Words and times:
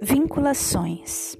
Vinculações. 0.00 1.36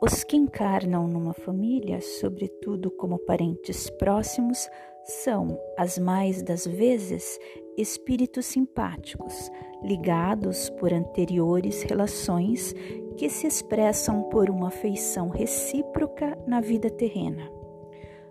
Os 0.00 0.22
que 0.22 0.36
encarnam 0.36 1.08
numa 1.08 1.34
família, 1.34 2.00
sobretudo 2.00 2.92
como 2.92 3.18
parentes 3.18 3.90
próximos, 3.90 4.68
são, 5.04 5.58
as 5.76 5.98
mais 5.98 6.42
das 6.44 6.64
vezes, 6.64 7.40
espíritos 7.76 8.46
simpáticos, 8.46 9.50
ligados 9.82 10.70
por 10.70 10.92
anteriores 10.94 11.82
relações 11.82 12.72
que 13.16 13.28
se 13.28 13.48
expressam 13.48 14.22
por 14.30 14.48
uma 14.48 14.68
afeição 14.68 15.28
recíproca 15.28 16.38
na 16.46 16.60
vida 16.60 16.88
terrena. 16.88 17.50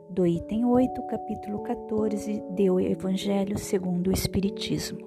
Do 0.09 0.25
item 0.25 0.63
8, 0.63 1.01
capítulo 1.07 1.61
14 1.63 2.41
do 2.51 2.79
Evangelho 2.79 3.57
segundo 3.59 4.07
o 4.07 4.13
Espiritismo. 4.13 5.05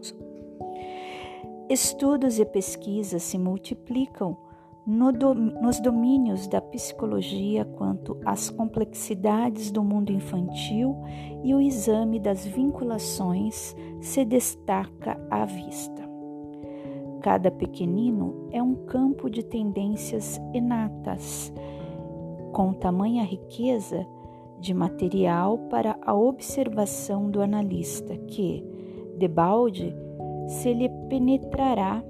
Estudos 1.73 2.39
e 2.39 2.45
pesquisas 2.45 3.23
se 3.23 3.39
multiplicam 3.39 4.37
no 4.87 5.11
do, 5.11 5.33
nos 5.33 5.81
domínios 5.81 6.47
da 6.47 6.61
psicologia 6.61 7.65
quanto 7.65 8.21
às 8.27 8.51
complexidades 8.51 9.71
do 9.71 9.83
mundo 9.83 10.13
infantil 10.13 10.95
e 11.43 11.55
o 11.55 11.63
exame 11.63 12.21
das 12.21 12.45
vinculações 12.45 13.75
se 14.03 14.23
destaca 14.23 15.19
à 15.31 15.47
vista. 15.47 16.07
Cada 17.23 17.51
pequenino 17.51 18.49
é 18.53 18.63
um 18.63 18.75
campo 18.75 19.31
de 19.31 19.43
tendências 19.43 20.39
inatas, 20.53 21.51
com 22.53 22.75
tamanha 22.75 23.25
riqueza 23.25 24.07
de 24.61 24.75
material 24.75 25.57
para 25.71 25.99
a 26.03 26.13
observação 26.15 27.31
do 27.31 27.41
analista, 27.41 28.15
que, 28.15 28.63
debalde, 29.17 30.02
se 30.47 30.73
lhe 30.73 30.89
penetrará 31.09 32.03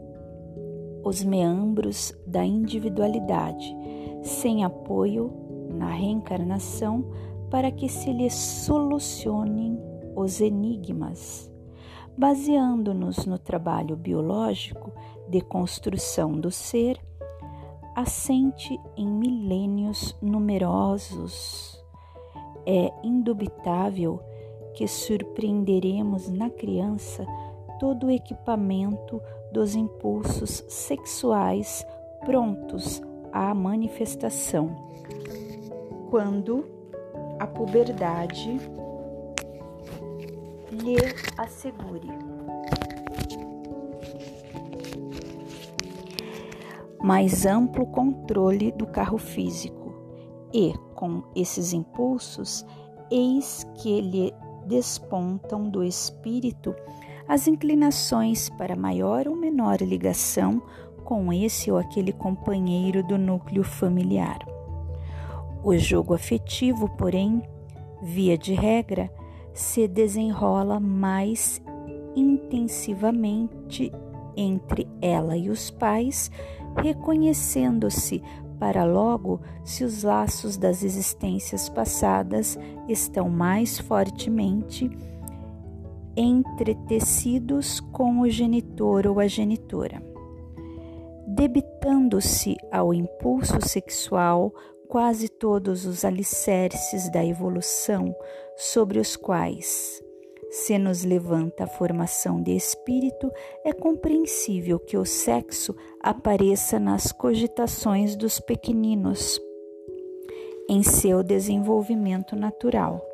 os 1.05 1.25
meandros 1.25 2.15
da 2.27 2.45
individualidade, 2.45 3.77
sem 4.23 4.65
apoio 4.65 5.33
na 5.75 5.91
reencarnação 5.91 7.05
para 7.51 7.71
que 7.71 7.89
se 7.89 8.13
lhe 8.13 8.31
solucionem 8.31 9.79
os 10.17 10.41
enigmas. 10.41 11.51
Baseando-nos 12.17 13.27
no 13.27 13.39
trabalho 13.39 13.97
biológico 13.97 14.93
de 15.29 15.41
construção 15.41 16.33
do 16.33 16.51
ser, 16.51 17.01
assente 17.95 18.79
em 18.97 19.07
milênios 19.07 20.17
numerosos. 20.23 21.83
É 22.65 22.93
indubitável 23.03 24.21
que 24.75 24.87
surpreenderemos 24.87 26.31
na 26.31 26.49
criança 26.49 27.27
todo 27.83 28.07
o 28.07 28.11
equipamento 28.13 29.21
dos 29.51 29.75
impulsos 29.75 30.65
sexuais 30.69 31.85
prontos 32.25 33.03
à 33.33 33.53
manifestação. 33.53 34.77
Quando 36.09 36.65
a 37.41 37.47
puberdade 37.49 38.57
lhe 40.71 40.97
assegure. 41.37 42.09
Mais 47.03 47.45
amplo 47.45 47.85
controle 47.89 48.71
do 48.71 48.87
carro 48.87 49.19
físico 49.19 49.93
e, 50.55 50.73
com 50.95 51.25
esses 51.35 51.73
impulsos, 51.73 52.65
eis 53.11 53.67
que 53.75 54.01
lhe 54.01 54.33
despontam 54.69 55.69
do 55.69 55.83
espírito 55.83 56.77
as 57.29 57.47
inclinações 57.47 58.49
para 58.49 58.77
maior 58.77 59.29
ou 59.29 59.37
menor 59.37 59.81
ligação 59.81 60.63
com 61.05 61.33
esse 61.33 61.71
ou 61.71 61.79
aquele 61.79 62.13
companheiro 62.13 63.03
do 63.03 63.19
núcleo 63.19 63.65
familiar. 63.65 64.39
O 65.63 65.77
jogo 65.77 66.15
afetivo, 66.15 66.89
porém, 66.97 67.43
via 68.03 68.37
de 68.37 68.55
regra, 68.55 69.13
se 69.53 69.87
desenrola 69.87 70.81
mais 70.81 71.63
intensivamente 72.17 73.93
entre 74.37 74.89
ela 75.01 75.37
e 75.37 75.51
os 75.51 75.71
pais, 75.71 76.31
reconhecendo-se 76.77 78.23
para 78.59 78.85
logo 78.85 79.41
se 79.65 79.85
os 79.85 80.03
laços 80.03 80.57
das 80.57 80.83
existências 80.83 81.69
passadas 81.69 82.59
estão 82.89 83.29
mais 83.29 83.79
fortemente 83.79 84.91
entretecidos 86.17 87.81
com 87.81 88.21
o 88.21 88.29
genitor 88.29 89.07
ou 89.07 89.21
a 89.21 89.27
genitora. 89.27 90.03
Debitando-se 91.27 92.57
ao 92.71 92.93
impulso 92.93 93.61
sexual 93.67 94.53
quase 94.89 95.29
todos 95.29 95.87
os 95.87 96.05
alicerces 96.05 97.11
da 97.11 97.25
evolução 97.25 98.15
sobre 98.57 98.99
os 98.99 99.17
quais 99.17 100.03
se 100.53 100.77
nos 100.77 101.03
levanta 101.03 101.65
a 101.65 101.67
formação 101.67 102.43
de 102.43 102.55
espírito, 102.55 103.33
é 103.65 103.73
compreensível 103.73 104.79
que 104.79 104.99
o 104.99 105.05
sexo 105.07 105.75
apareça 105.99 106.79
nas 106.79 107.11
cogitações 107.11 108.15
dos 108.15 108.39
pequeninos 108.39 109.41
em 110.69 110.83
seu 110.83 111.23
desenvolvimento 111.23 112.37
natural. 112.37 113.12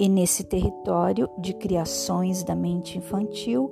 E 0.00 0.08
nesse 0.08 0.44
território 0.44 1.28
de 1.36 1.52
criações 1.52 2.42
da 2.42 2.54
mente 2.54 2.96
infantil, 2.96 3.70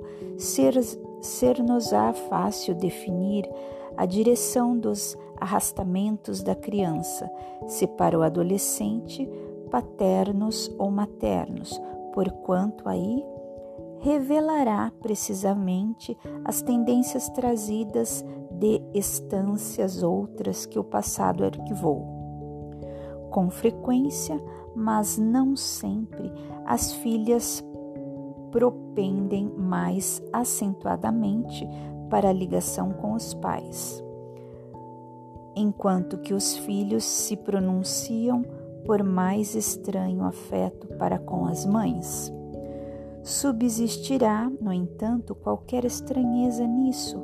ser-nos-á 1.21 2.13
fácil 2.13 2.75
definir 2.75 3.49
a 3.97 4.05
direção 4.05 4.77
dos 4.77 5.17
arrastamentos 5.37 6.43
da 6.43 6.53
criança, 6.53 7.27
se 7.65 7.87
para 7.87 8.15
o 8.15 8.21
adolescente, 8.21 9.27
paternos 9.71 10.71
ou 10.77 10.91
maternos, 10.91 11.81
porquanto 12.13 12.87
aí 12.87 13.25
revelará 13.97 14.93
precisamente 15.01 16.15
as 16.45 16.61
tendências 16.61 17.27
trazidas 17.29 18.23
de 18.51 18.79
estâncias 18.93 20.03
outras 20.03 20.67
que 20.67 20.77
o 20.77 20.83
passado 20.83 21.43
arquivou. 21.43 22.19
Com 23.31 23.49
frequência, 23.49 24.39
mas 24.75 25.17
não 25.17 25.55
sempre, 25.55 26.31
as 26.65 26.93
filhas 26.93 27.63
propendem 28.51 29.51
mais 29.57 30.21
acentuadamente 30.33 31.67
para 32.09 32.29
a 32.29 32.33
ligação 32.33 32.91
com 32.91 33.13
os 33.13 33.33
pais, 33.35 34.03
enquanto 35.55 36.17
que 36.17 36.33
os 36.33 36.57
filhos 36.57 37.03
se 37.03 37.37
pronunciam 37.37 38.43
por 38.85 39.03
mais 39.03 39.55
estranho 39.55 40.23
afeto 40.23 40.87
para 40.97 41.19
com 41.19 41.45
as 41.45 41.65
mães. 41.65 42.33
Subsistirá, 43.21 44.51
no 44.61 44.73
entanto, 44.73 45.35
qualquer 45.35 45.85
estranheza 45.85 46.65
nisso, 46.65 47.21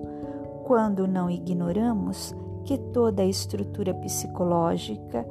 quando 0.65 1.07
não 1.07 1.29
ignoramos 1.29 2.35
que 2.63 2.77
toda 2.77 3.21
a 3.23 3.25
estrutura 3.25 3.93
psicológica 3.93 5.25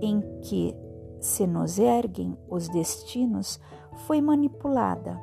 em 0.00 0.20
que 0.42 0.74
se 1.20 1.46
nos 1.46 1.78
erguem 1.78 2.36
os 2.48 2.68
destinos, 2.68 3.60
foi 4.06 4.20
manipulada 4.20 5.20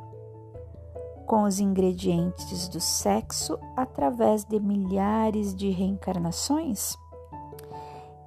com 1.26 1.44
os 1.44 1.60
ingredientes 1.60 2.68
do 2.68 2.80
sexo 2.80 3.58
através 3.76 4.44
de 4.44 4.60
milhares 4.60 5.56
de 5.56 5.70
reencarnações? 5.70 6.96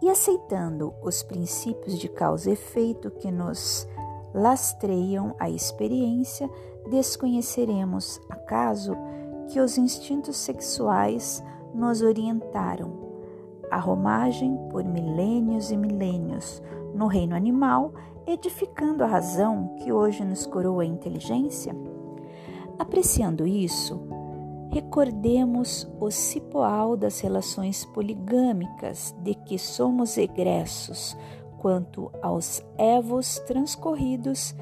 E 0.00 0.08
aceitando 0.08 0.94
os 1.02 1.22
princípios 1.22 1.98
de 1.98 2.08
causa 2.08 2.50
e 2.50 2.52
efeito 2.52 3.10
que 3.10 3.30
nos 3.30 3.86
lastreiam 4.34 5.34
a 5.38 5.50
experiência, 5.50 6.48
desconheceremos 6.90 8.20
acaso 8.28 8.96
que 9.48 9.60
os 9.60 9.78
instintos 9.78 10.36
sexuais 10.36 11.42
nos 11.74 12.02
orientaram 12.02 13.08
a 13.70 13.78
romagem 13.78 14.56
por 14.70 14.84
milênios 14.84 15.70
e 15.70 15.76
milênios 15.76 16.62
no 16.98 17.06
reino 17.06 17.36
animal, 17.36 17.94
edificando 18.26 19.04
a 19.04 19.06
razão 19.06 19.76
que 19.78 19.92
hoje 19.92 20.24
nos 20.24 20.44
coroa 20.44 20.82
a 20.82 20.86
inteligência? 20.86 21.74
Apreciando 22.76 23.46
isso, 23.46 24.02
recordemos 24.72 25.88
o 26.00 26.10
cipoal 26.10 26.96
das 26.96 27.20
relações 27.20 27.84
poligâmicas 27.84 29.14
de 29.22 29.34
que 29.34 29.58
somos 29.58 30.18
egressos 30.18 31.16
quanto 31.58 32.10
aos 32.20 32.64
evos 32.76 33.38
transcorridos 33.46 34.54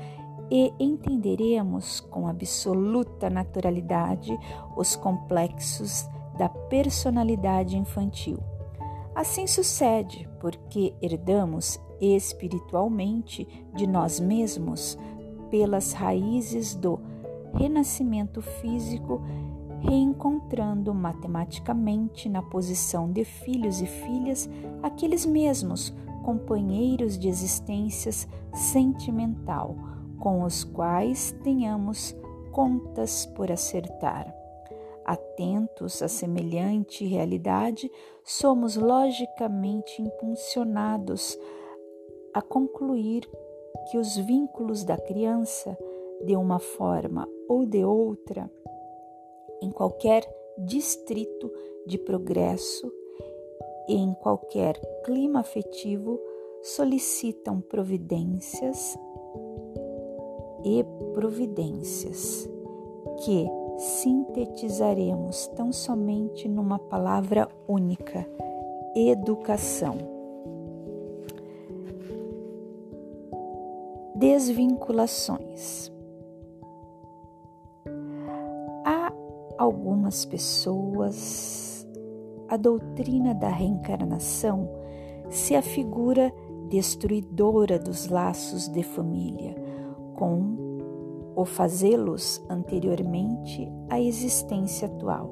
e 0.50 0.72
entenderemos 0.78 2.00
com 2.00 2.28
absoluta 2.28 3.28
naturalidade 3.30 4.38
os 4.76 4.94
complexos 4.94 6.06
da 6.38 6.48
personalidade 6.48 7.76
infantil. 7.76 8.38
Assim 9.14 9.46
sucede 9.46 10.28
porque 10.38 10.94
herdamos 11.00 11.80
espiritualmente 12.00 13.46
de 13.74 13.86
nós 13.86 14.20
mesmos 14.20 14.98
pelas 15.50 15.92
raízes 15.92 16.74
do 16.74 16.98
renascimento 17.54 18.42
físico 18.42 19.22
reencontrando 19.80 20.92
matematicamente 20.94 22.28
na 22.28 22.42
posição 22.42 23.10
de 23.10 23.24
filhos 23.24 23.80
e 23.80 23.86
filhas 23.86 24.48
aqueles 24.82 25.24
mesmos 25.24 25.94
companheiros 26.24 27.18
de 27.18 27.28
existências 27.28 28.26
sentimental 28.52 29.76
com 30.18 30.42
os 30.42 30.64
quais 30.64 31.32
tenhamos 31.44 32.16
contas 32.50 33.26
por 33.26 33.52
acertar. 33.52 34.34
Atentos 35.04 36.02
a 36.02 36.08
semelhante 36.08 37.04
realidade, 37.04 37.88
somos 38.24 38.74
logicamente 38.74 40.02
impulsionados 40.02 41.38
a 42.36 42.42
concluir 42.42 43.26
que 43.90 43.96
os 43.96 44.14
vínculos 44.18 44.84
da 44.84 44.98
criança, 44.98 45.74
de 46.22 46.36
uma 46.36 46.58
forma 46.58 47.26
ou 47.48 47.64
de 47.64 47.82
outra, 47.82 48.50
em 49.62 49.70
qualquer 49.70 50.22
distrito 50.58 51.50
de 51.86 51.96
progresso 51.96 52.92
em 53.88 54.12
qualquer 54.12 54.78
clima 55.02 55.40
afetivo, 55.40 56.20
solicitam 56.60 57.58
providências 57.62 58.98
e 60.62 60.84
providências 61.14 62.46
que 63.24 63.48
sintetizaremos 63.78 65.46
tão 65.56 65.72
somente 65.72 66.48
numa 66.48 66.78
palavra 66.78 67.48
única: 67.66 68.28
educação. 68.94 70.15
Desvinculações. 74.18 75.92
Há 78.82 79.12
algumas 79.58 80.24
pessoas, 80.24 81.86
a 82.48 82.56
doutrina 82.56 83.34
da 83.34 83.50
reencarnação 83.50 84.70
se 85.28 85.54
afigura 85.54 86.32
destruidora 86.70 87.78
dos 87.78 88.08
laços 88.08 88.68
de 88.68 88.82
família, 88.82 89.54
com 90.14 90.56
ou 91.34 91.44
fazê-los 91.44 92.42
anteriormente 92.48 93.70
à 93.90 94.00
existência 94.00 94.88
atual. 94.88 95.30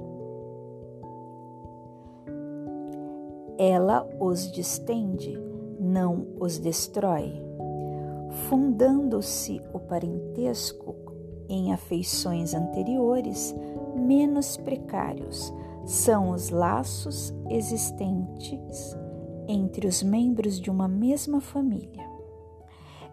Ela 3.56 4.06
os 4.20 4.52
distende, 4.52 5.40
não 5.81 6.26
os 6.38 6.58
destrói, 6.58 7.44
fundando-se 8.48 9.60
o 9.72 9.81
parentesco 9.81 10.94
em 11.48 11.72
afeições 11.72 12.54
anteriores 12.54 13.54
menos 13.94 14.56
precários, 14.56 15.52
são 15.84 16.31
os 16.31 16.50
laços 16.50 17.34
existentes 17.48 18.96
entre 19.46 19.86
os 19.86 20.02
membros 20.02 20.60
de 20.60 20.70
uma 20.70 20.88
mesma 20.88 21.40
família. 21.40 22.04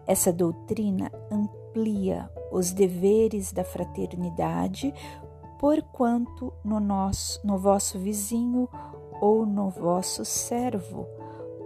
Essa 0.06 0.32
doutrina 0.32 1.10
amplia 1.30 2.28
os 2.50 2.72
deveres 2.72 3.52
da 3.52 3.64
fraternidade, 3.64 4.92
porquanto 5.58 6.52
no, 6.64 6.80
nosso, 6.80 7.46
no 7.46 7.58
vosso 7.58 7.98
vizinho 7.98 8.68
ou 9.20 9.46
no 9.46 9.70
vosso 9.70 10.24
servo 10.24 11.06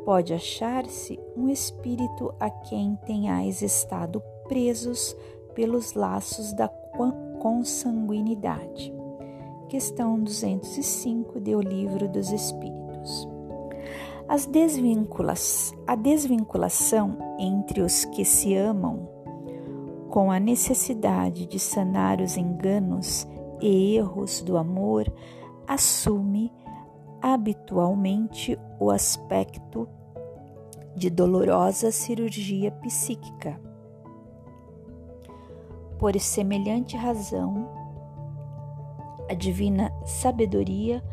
pode 0.06 0.32
achar-se 0.32 1.18
um 1.36 1.48
espírito 1.48 2.32
a 2.38 2.48
quem 2.48 2.94
tenhais 3.04 3.60
estado 3.60 4.22
presos 4.46 5.16
pelos 5.52 5.94
laços 5.94 6.52
da 6.52 6.68
consanguinidade. 7.40 8.94
Questão 9.68 10.20
205 10.20 11.40
do 11.40 11.60
Livro 11.60 12.08
dos 12.08 12.30
Espíritos. 12.30 13.28
As 14.28 14.46
desvinculas, 14.46 15.74
a 15.84 15.96
desvinculação 15.96 17.18
entre 17.36 17.80
os 17.80 18.04
que 18.04 18.24
se 18.24 18.54
amam, 18.54 19.08
com 20.08 20.30
a 20.30 20.38
necessidade 20.38 21.46
de 21.46 21.58
sanar 21.58 22.20
os 22.20 22.36
enganos 22.36 23.26
e 23.60 23.96
erros 23.96 24.40
do 24.40 24.56
amor, 24.56 25.12
assume 25.66 26.52
habitualmente 27.20 28.56
o 28.78 28.88
aspecto 28.88 29.95
de 30.96 31.10
dolorosa 31.10 31.92
cirurgia 31.92 32.70
psíquica. 32.72 33.60
Por 35.98 36.18
semelhante 36.18 36.96
razão, 36.96 37.68
a 39.28 39.34
divina 39.34 39.92
sabedoria 40.06 41.04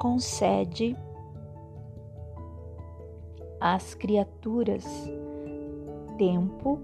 concede 0.00 0.96
às 3.60 3.94
criaturas 3.94 4.84
tempo 6.16 6.78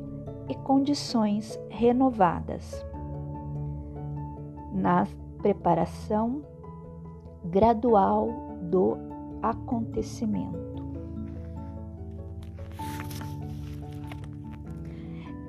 e 0.49 0.55
condições 0.57 1.61
renovadas 1.69 2.85
na 4.73 5.07
preparação 5.41 6.43
gradual 7.45 8.29
do 8.63 8.97
acontecimento. 9.43 10.68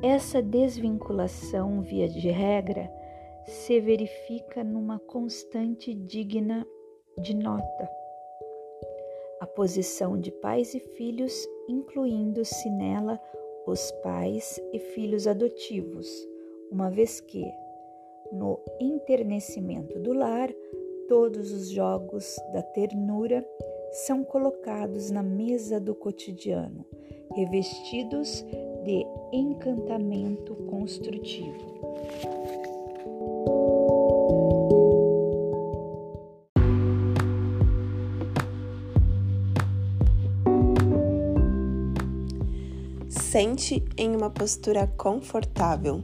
Essa 0.02 0.42
desvinculação, 0.42 1.82
via 1.82 2.08
de 2.08 2.30
regra, 2.30 2.90
se 3.44 3.82
verifica 3.82 4.64
numa 4.64 4.98
constante 4.98 5.94
digna 5.94 6.66
de 7.22 7.36
nota. 7.36 7.90
A 9.42 9.46
posição 9.46 10.18
de 10.18 10.32
pais 10.32 10.74
e 10.74 10.80
filhos, 10.80 11.46
incluindo-se 11.68 12.70
nela 12.70 13.20
os 13.68 13.92
pais 14.02 14.58
e 14.72 14.80
filhos 14.80 15.28
adotivos, 15.28 16.08
uma 16.72 16.90
vez 16.90 17.20
que, 17.20 17.44
no 18.32 18.58
enternecimento 18.80 20.00
do 20.00 20.14
lar, 20.14 20.50
todos 21.10 21.52
os 21.52 21.70
jogos 21.70 22.38
da 22.54 22.62
ternura 22.62 23.46
são 23.92 24.24
colocados 24.24 25.12
na 25.12 25.22
mesa 25.22 25.78
do 25.78 25.94
cotidiano, 25.94 26.86
revestidos 27.36 28.46
de 28.90 29.06
encantamento 29.32 30.56
construtivo. 30.68 31.54
Sente 43.08 43.86
em 43.96 44.16
uma 44.16 44.32
postura 44.32 44.88
confortável. 44.98 46.02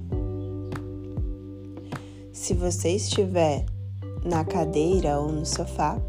Se 2.31 2.53
você 2.53 2.89
estiver 2.89 3.65
na 4.23 4.45
cadeira 4.45 5.19
ou 5.19 5.31
no 5.31 5.43
sofá, 5.43 5.99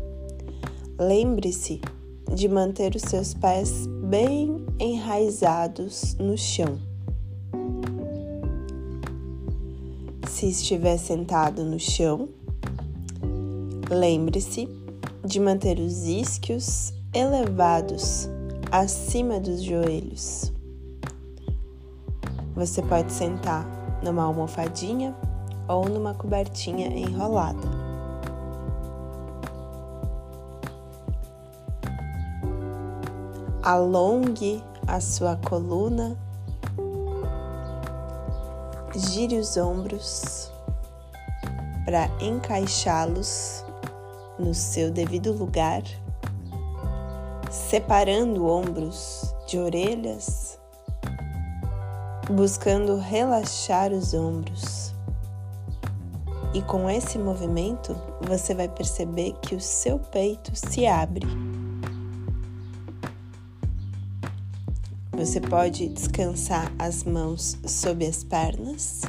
lembre-se 1.00 1.80
de 2.34 2.46
manter 2.48 2.94
os 2.94 3.02
seus 3.02 3.32
pés 3.32 3.86
bem 3.86 4.65
enraizados 4.78 6.14
no 6.18 6.36
chão. 6.36 6.78
Se 10.28 10.48
estiver 10.48 10.98
sentado 10.98 11.64
no 11.64 11.78
chão, 11.78 12.28
lembre-se 13.90 14.68
de 15.24 15.40
manter 15.40 15.78
os 15.78 16.04
isquios 16.04 16.92
elevados 17.14 18.28
acima 18.70 19.40
dos 19.40 19.62
joelhos. 19.62 20.52
Você 22.54 22.82
pode 22.82 23.12
sentar 23.12 23.66
numa 24.02 24.24
almofadinha 24.24 25.16
ou 25.68 25.88
numa 25.88 26.14
cobertinha 26.14 26.86
enrolada. 26.88 27.75
Alongue 33.66 34.62
a 34.86 35.00
sua 35.00 35.34
coluna, 35.34 36.16
gire 38.94 39.40
os 39.40 39.56
ombros 39.56 40.52
para 41.84 42.08
encaixá-los 42.20 43.64
no 44.38 44.54
seu 44.54 44.92
devido 44.92 45.32
lugar, 45.32 45.82
separando 47.50 48.46
ombros 48.46 49.34
de 49.48 49.58
orelhas 49.58 50.56
buscando 52.30 52.98
relaxar 52.98 53.92
os 53.92 54.14
ombros. 54.14 54.94
E 56.54 56.62
com 56.62 56.88
esse 56.88 57.18
movimento, 57.18 57.96
você 58.20 58.54
vai 58.54 58.68
perceber 58.68 59.32
que 59.42 59.56
o 59.56 59.60
seu 59.60 59.98
peito 59.98 60.52
se 60.54 60.86
abre. 60.86 61.26
Você 65.26 65.40
pode 65.40 65.88
descansar 65.88 66.72
as 66.78 67.02
mãos 67.02 67.58
sob 67.66 68.06
as 68.06 68.22
pernas. 68.22 69.02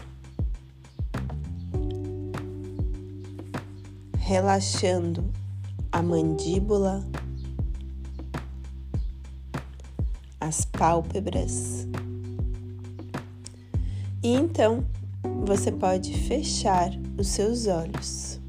relaxando 4.18 5.32
a 5.92 6.02
mandíbula, 6.02 7.06
as 10.42 10.66
pálpebras. 10.66 11.88
E 14.24 14.34
então 14.34 14.84
você 15.46 15.72
pode 15.72 16.14
fechar 16.28 16.90
os 17.16 17.28
seus 17.28 17.68
olhos. 17.68 18.42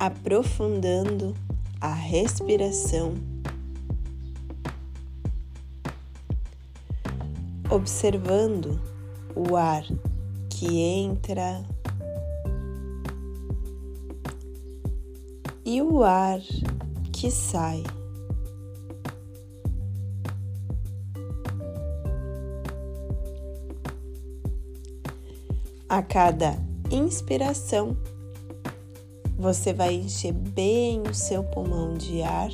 Aprofundando 0.00 1.36
a 1.80 1.92
respiração, 1.92 3.14
observando 7.70 8.80
o 9.34 9.56
ar 9.56 9.84
que 10.50 10.80
entra 10.80 11.64
e 15.64 15.80
o 15.82 16.02
ar 16.02 16.40
que 17.12 17.30
sai. 17.30 17.84
A 25.88 26.02
cada 26.02 26.58
inspiração, 26.90 27.96
você 29.38 29.72
vai 29.72 29.94
encher 29.94 30.32
bem 30.32 31.02
o 31.02 31.14
seu 31.14 31.44
pulmão 31.44 31.94
de 31.94 32.22
ar. 32.22 32.50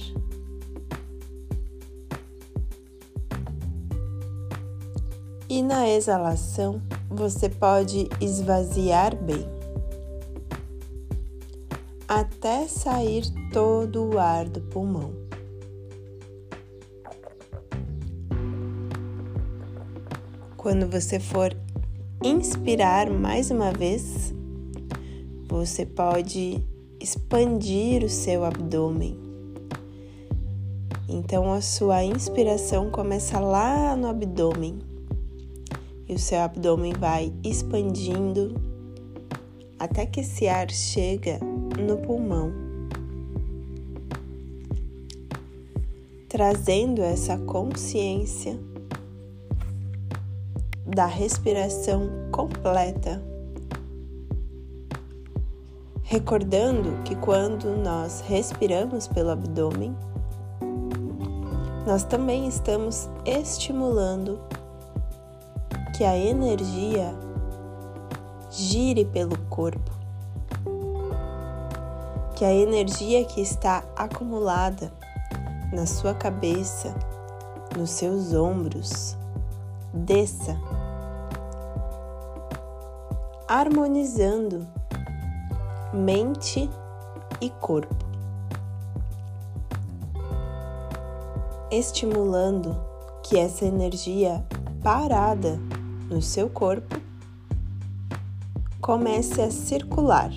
E 5.49 5.63
na 5.63 5.89
exalação, 5.89 6.83
você 7.09 7.49
pode 7.49 8.09
esvaziar 8.21 9.17
bem, 9.17 9.47
até 12.07 12.69
sair 12.69 13.25
todo 13.51 14.11
o 14.11 14.19
ar 14.19 14.47
do 14.47 14.61
pulmão. 14.61 15.13
Quando 20.57 20.87
você 20.91 21.19
for 21.19 21.57
inspirar 22.23 23.11
mais 23.11 23.51
uma 23.51 23.71
vez, 23.71 24.35
você 25.49 25.87
pode 25.87 26.63
expandir 27.05 28.03
o 28.03 28.09
seu 28.09 28.47
abdômen. 28.47 29.15
Então 31.07 31.53
a 31.53 31.61
sua 31.61 32.03
inspiração 32.03 32.91
começa 32.91 33.39
lá 33.39 33.95
no 33.95 34.09
abdômen 34.09 34.79
e 36.09 36.15
o 36.15 36.19
seu 36.19 36.41
abdômen 36.41 36.95
vai 36.95 37.31
expandindo 37.45 38.55
até 39.79 40.07
que 40.07 40.21
esse 40.21 40.49
ar 40.49 40.71
chega 40.71 41.39
no 41.79 41.99
pulmão, 41.99 42.51
trazendo 46.27 47.03
essa 47.03 47.37
consciência 47.37 48.59
da 50.87 51.05
respiração 51.05 52.09
completa. 52.33 53.34
Recordando 56.15 57.03
que 57.03 57.17
quando 57.17 57.75
nós 57.77 58.23
respiramos 58.29 59.09
pelo 59.09 59.31
abdômen, 59.31 59.97
nós 61.85 62.05
também 62.05 62.47
estamos 62.47 63.11
estimulando 63.27 64.39
que 65.97 66.05
a 66.05 66.17
energia 66.17 67.13
gire 68.49 69.05
pelo 69.05 69.37
corpo, 69.51 69.91
que 72.37 72.45
a 72.45 72.55
energia 72.55 73.25
que 73.25 73.41
está 73.41 73.83
acumulada 73.97 74.93
na 75.73 75.85
sua 75.85 76.15
cabeça, 76.15 76.95
nos 77.77 77.91
seus 77.91 78.33
ombros, 78.33 79.17
desça 79.93 80.57
harmonizando 83.49 84.65
mente 85.95 86.69
e 87.41 87.51
corpo, 87.51 88.05
estimulando 91.71 92.77
que 93.23 93.39
essa 93.39 93.65
energia 93.65 94.45
parada 94.83 95.57
no 96.11 96.21
seu 96.21 96.51
corpo 96.51 97.01
comece 98.81 99.41
a 99.41 99.53
circular. 99.53 100.33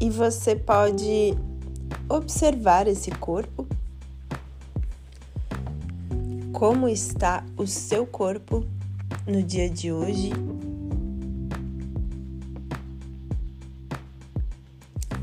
E 0.00 0.10
você 0.10 0.54
pode 0.54 1.36
observar 2.08 2.86
esse 2.86 3.10
corpo 3.10 3.63
como 6.54 6.88
está 6.88 7.44
o 7.56 7.66
seu 7.66 8.06
corpo 8.06 8.64
no 9.26 9.42
dia 9.42 9.68
de 9.68 9.90
hoje. 9.90 10.30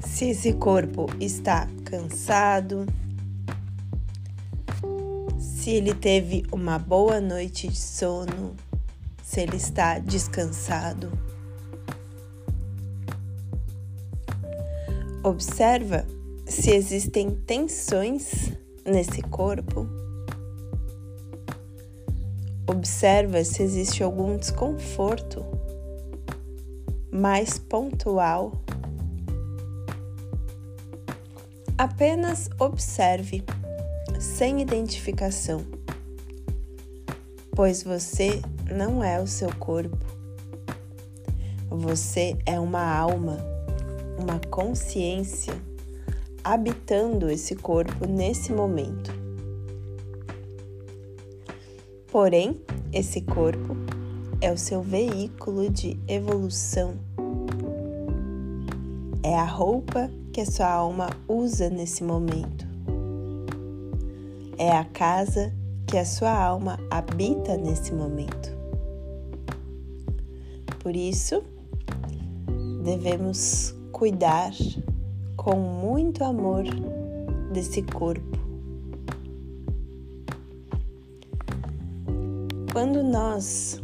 Se 0.05 0.25
esse 0.25 0.53
corpo 0.53 1.07
está 1.21 1.67
cansado, 1.85 2.85
se 5.39 5.71
ele 5.71 5.95
teve 5.95 6.43
uma 6.51 6.77
boa 6.77 7.21
noite 7.21 7.69
de 7.69 7.77
sono, 7.79 8.53
se 9.23 9.39
ele 9.39 9.55
está 9.55 9.99
descansado. 9.99 11.11
Observa 15.23 16.05
se 16.45 16.71
existem 16.71 17.31
tensões 17.31 18.51
nesse 18.85 19.21
corpo. 19.21 20.00
Observa 22.71 23.43
se 23.43 23.61
existe 23.61 24.01
algum 24.01 24.37
desconforto 24.37 25.45
mais 27.11 27.59
pontual. 27.59 28.53
Apenas 31.77 32.49
observe, 32.57 33.43
sem 34.21 34.61
identificação, 34.61 35.65
pois 37.53 37.83
você 37.83 38.41
não 38.73 39.03
é 39.03 39.19
o 39.19 39.27
seu 39.27 39.53
corpo. 39.55 39.97
Você 41.69 42.37
é 42.45 42.57
uma 42.57 42.85
alma, 42.85 43.37
uma 44.17 44.39
consciência 44.49 45.53
habitando 46.41 47.29
esse 47.29 47.53
corpo 47.53 48.07
nesse 48.07 48.53
momento. 48.53 49.20
Porém, 52.11 52.59
esse 52.91 53.21
corpo 53.21 53.73
é 54.41 54.51
o 54.51 54.57
seu 54.57 54.81
veículo 54.81 55.69
de 55.69 55.97
evolução. 56.09 56.95
É 59.23 59.33
a 59.33 59.45
roupa 59.45 60.11
que 60.33 60.41
a 60.41 60.45
sua 60.45 60.69
alma 60.69 61.09
usa 61.25 61.69
nesse 61.69 62.03
momento. 62.03 62.67
É 64.57 64.75
a 64.75 64.83
casa 64.83 65.53
que 65.87 65.97
a 65.97 66.03
sua 66.03 66.37
alma 66.37 66.77
habita 66.89 67.55
nesse 67.55 67.93
momento. 67.93 68.51
Por 70.79 70.93
isso, 70.93 71.41
devemos 72.83 73.73
cuidar 73.93 74.51
com 75.37 75.55
muito 75.55 76.25
amor 76.25 76.65
desse 77.53 77.81
corpo 77.83 78.40
Quando 82.71 83.03
nós 83.03 83.81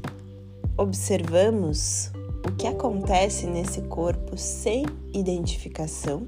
observamos 0.77 2.09
o 2.47 2.55
que 2.55 2.65
acontece 2.65 3.45
nesse 3.45 3.81
corpo 3.81 4.37
sem 4.37 4.85
identificação, 5.13 6.25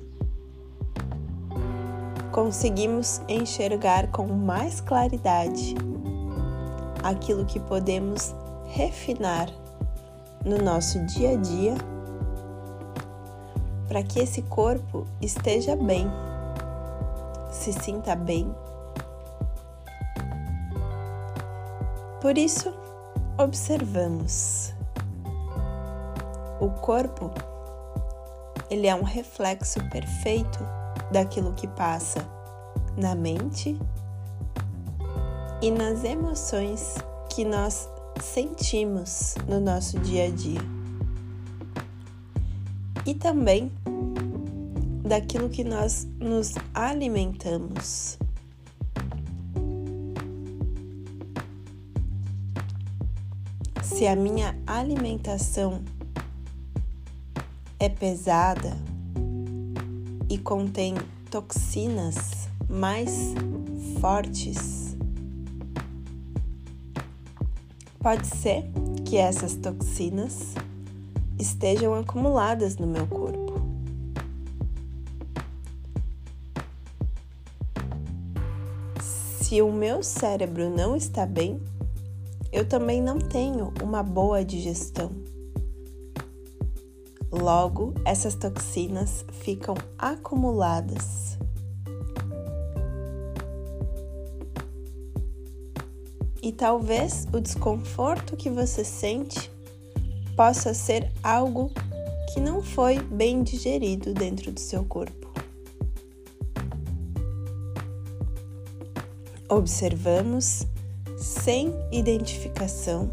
conseguimos 2.34 3.22
enxergar 3.30 4.12
com 4.12 4.28
mais 4.28 4.82
claridade 4.82 5.74
aquilo 7.02 7.46
que 7.46 7.62
podemos 7.62 8.36
refinar 8.66 9.50
no 10.44 10.58
nosso 10.58 11.00
dia 11.06 11.32
a 11.32 11.36
dia 11.38 11.76
para 13.88 14.04
que 14.04 14.20
esse 14.20 14.42
corpo 14.42 15.06
esteja 15.22 15.78
bem, 15.78 16.08
se 17.50 17.72
sinta 17.72 18.18
bem 18.18 18.54
Por 22.22 22.38
isso, 22.38 22.74
observamos. 23.38 24.74
O 26.60 26.70
corpo, 26.82 27.32
ele 28.70 28.88
é 28.88 28.94
um 28.94 29.04
reflexo 29.04 29.80
perfeito 29.90 30.60
daquilo 31.12 31.54
que 31.54 31.68
passa 31.68 32.20
na 32.98 33.16
mente 33.16 33.80
e 35.62 35.72
nas 35.72 36.04
emoções 36.04 36.96
que 37.30 37.46
nós 37.46 37.90
sentimos 38.22 39.36
no 39.48 39.62
nosso 39.62 39.98
dia 40.00 40.26
a 40.26 40.30
dia. 40.30 40.62
E 43.06 43.16
também 43.16 43.72
daquilo 45.06 45.50
que 45.50 45.64
nós 45.64 46.06
nos 46.20 46.54
alimentamos. 46.74 48.20
Se 54.00 54.08
a 54.08 54.16
minha 54.16 54.58
alimentação 54.66 55.84
é 57.78 57.90
pesada 57.90 58.78
e 60.30 60.38
contém 60.38 60.96
toxinas 61.30 62.48
mais 62.70 63.34
fortes, 64.00 64.96
pode 68.00 68.26
ser 68.26 68.72
que 69.04 69.18
essas 69.18 69.56
toxinas 69.56 70.54
estejam 71.38 71.94
acumuladas 71.94 72.78
no 72.78 72.88
meu 72.88 73.06
corpo. 73.06 73.60
Se 79.02 79.62
o 79.62 79.70
meu 79.74 80.02
cérebro 80.02 80.70
não 80.70 80.96
está 80.96 81.26
bem, 81.26 81.60
eu 82.52 82.68
também 82.68 83.02
não 83.02 83.20
tenho 83.20 83.74
uma 83.82 84.02
boa 84.02 84.44
digestão. 84.44 85.12
Logo, 87.32 87.94
essas 88.04 88.34
toxinas 88.34 89.24
ficam 89.32 89.76
acumuladas. 89.98 91.38
E 96.42 96.52
talvez 96.52 97.28
o 97.32 97.40
desconforto 97.40 98.36
que 98.36 98.50
você 98.50 98.84
sente 98.84 99.52
possa 100.36 100.74
ser 100.74 101.12
algo 101.22 101.70
que 102.34 102.40
não 102.40 102.64
foi 102.64 103.00
bem 103.00 103.44
digerido 103.44 104.14
dentro 104.14 104.52
do 104.52 104.60
seu 104.60 104.84
corpo. 104.86 105.20
Observamos 109.48 110.66
sem 111.20 111.74
identificação 111.92 113.12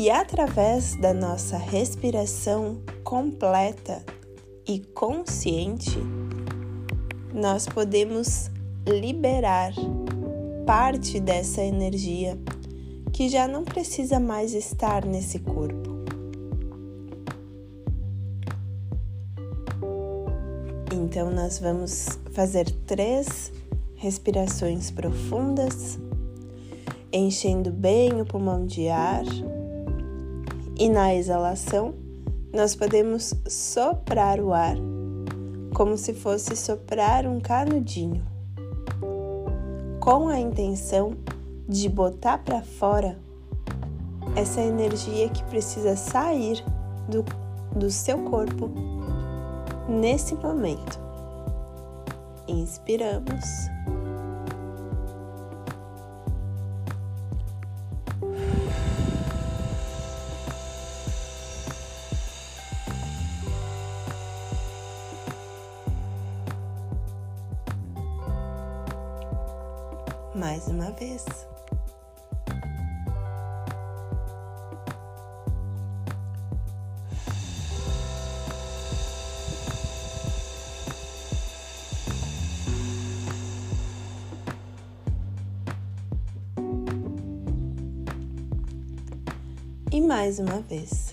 e 0.00 0.08
através 0.08 0.96
da 0.96 1.12
nossa 1.12 1.58
respiração 1.58 2.80
completa 3.04 4.02
e 4.66 4.78
consciente, 4.78 5.98
nós 7.34 7.66
podemos 7.66 8.50
liberar 8.88 9.74
parte 10.64 11.20
dessa 11.20 11.60
energia 11.60 12.38
que 13.12 13.28
já 13.28 13.46
não 13.46 13.62
precisa 13.62 14.18
mais 14.18 14.54
estar 14.54 15.04
nesse 15.04 15.38
corpo. 15.40 15.90
Então, 20.94 21.30
nós 21.30 21.58
vamos 21.58 22.18
fazer 22.32 22.70
três 22.86 23.52
respirações 24.00 24.90
profundas, 24.90 25.98
enchendo 27.12 27.70
bem 27.70 28.18
o 28.22 28.24
pulmão 28.24 28.64
de 28.64 28.88
ar. 28.88 29.24
E 30.78 30.88
na 30.88 31.14
exalação, 31.14 31.94
nós 32.50 32.74
podemos 32.74 33.34
soprar 33.46 34.40
o 34.40 34.54
ar, 34.54 34.76
como 35.74 35.98
se 35.98 36.14
fosse 36.14 36.56
soprar 36.56 37.26
um 37.26 37.40
canudinho, 37.40 38.24
com 40.00 40.28
a 40.28 40.40
intenção 40.40 41.12
de 41.68 41.86
botar 41.86 42.38
para 42.38 42.62
fora 42.62 43.18
essa 44.34 44.62
energia 44.62 45.28
que 45.28 45.44
precisa 45.44 45.94
sair 45.94 46.64
do, 47.06 47.22
do 47.78 47.90
seu 47.90 48.16
corpo 48.22 48.70
nesse 49.86 50.34
momento. 50.36 50.98
Inspiramos. 52.48 53.79
Mais 70.40 70.66
uma 70.68 70.90
vez. 70.92 71.22
E 89.92 90.00
mais 90.00 90.38
uma 90.38 90.62
vez. 90.62 91.09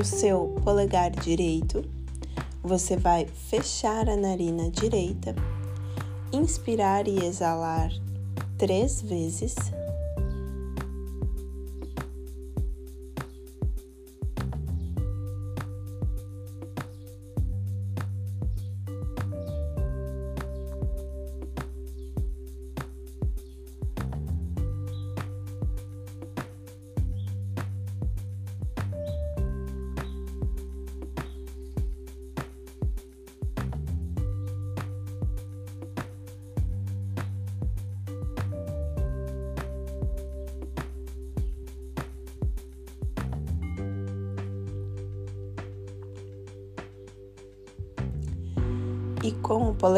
O 0.00 0.04
seu 0.04 0.54
polegar 0.64 1.10
direito, 1.10 1.84
você 2.62 2.96
vai 2.96 3.26
fechar 3.26 4.08
a 4.08 4.16
narina 4.16 4.70
direita, 4.70 5.34
inspirar 6.32 7.06
e 7.06 7.22
exalar 7.22 7.92
três 8.56 9.02
vezes. 9.02 9.54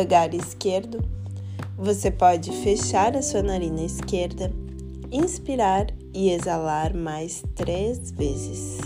Polegar 0.03 0.35
esquerdo, 0.35 1.01
você 1.77 2.11
pode 2.11 2.51
fechar 2.63 3.17
a 3.17 3.23
sua 3.23 3.41
narina 3.41 3.83
esquerda, 3.83 4.53
inspirar 5.13 5.87
e 6.13 6.31
exalar 6.31 6.93
mais 6.93 7.45
três 7.55 8.11
vezes. 8.11 8.81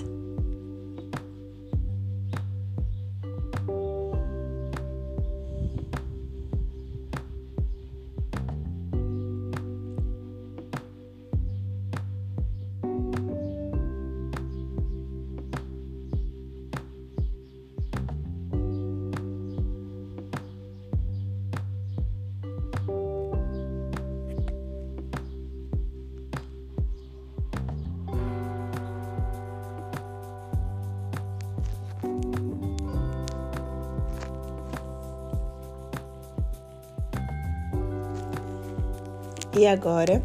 E 39.59 39.67
agora 39.67 40.23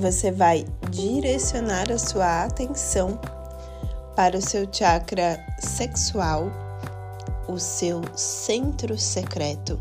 você 0.00 0.30
vai 0.30 0.64
direcionar 0.88 1.90
a 1.90 1.98
sua 1.98 2.44
atenção 2.44 3.18
para 4.14 4.38
o 4.38 4.40
seu 4.40 4.68
chakra 4.72 5.44
sexual, 5.58 6.48
o 7.48 7.58
seu 7.58 8.02
centro 8.14 8.96
secreto, 8.96 9.80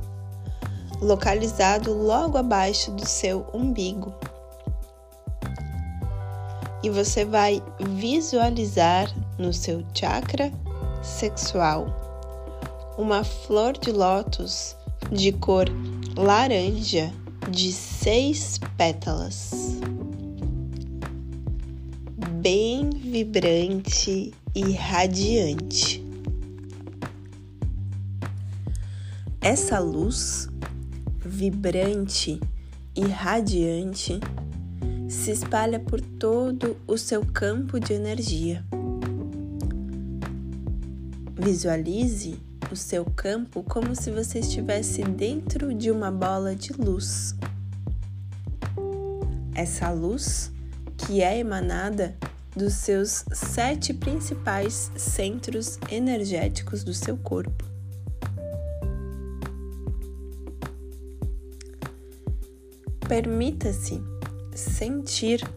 localizado 0.99 1.93
logo 1.93 2.39
abaixo 2.39 2.89
do 2.89 3.06
seu 3.06 3.45
umbigo. 3.54 4.12
E 6.82 6.89
você 6.89 7.23
vai 7.23 7.62
visualizar 7.80 9.13
no 9.38 9.54
seu 9.54 9.86
chakra 9.93 10.51
sexual 11.04 11.86
uma 12.97 13.23
flor 13.23 13.78
de 13.78 13.91
lótus 13.91 14.75
de 15.12 15.32
cor 15.34 15.67
laranja 16.17 17.13
de 17.49 17.71
seis 17.71 18.60
pétalas 18.77 19.79
bem 22.45 22.91
vibrante 22.91 24.31
e 24.53 24.71
radiante. 24.73 26.05
Essa 29.41 29.79
luz 29.79 30.47
vibrante 31.19 32.39
e 32.95 33.01
radiante 33.01 34.19
se 35.10 35.31
espalha 35.31 35.79
por 35.79 35.99
todo 35.99 36.77
o 36.86 36.99
seu 36.99 37.25
campo 37.25 37.79
de 37.79 37.93
energia. 37.93 38.63
Visualize 41.34 42.44
o 42.71 42.75
seu 42.75 43.06
campo 43.06 43.63
como 43.63 43.95
se 43.95 44.12
você 44.12 44.39
estivesse 44.39 45.04
dentro 45.04 45.73
de 45.73 45.91
uma 45.91 46.12
bola 46.12 46.56
de 46.56 46.73
luz. 46.73 47.36
Essa 49.54 49.91
luz, 49.91 50.51
que 50.97 51.21
é 51.21 51.38
emanada 51.38 52.15
dos 52.56 52.73
seus 52.73 53.25
sete 53.34 53.93
principais 53.93 54.91
centros 54.95 55.78
energéticos 55.89 56.84
do 56.84 56.93
seu 56.93 57.17
corpo. 57.17 57.63
Permita-se 63.08 64.01
sentir 64.56 65.47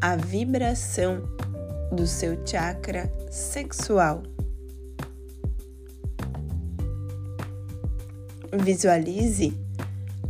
a 0.00 0.16
vibração 0.16 1.22
do 1.92 2.06
seu 2.06 2.46
chakra 2.46 3.12
sexual. 3.30 4.22
Visualize 8.54 9.52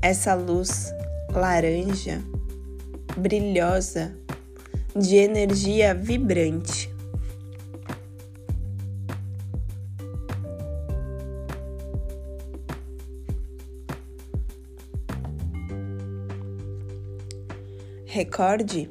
essa 0.00 0.34
luz 0.34 0.94
laranja, 1.32 2.22
brilhosa 3.16 4.16
de 4.94 5.16
energia 5.16 5.92
vibrante. 5.92 6.88
Recorde 18.06 18.88